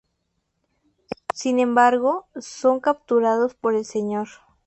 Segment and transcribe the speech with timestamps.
[1.31, 4.27] Sin embargo, son capturados por el Sr.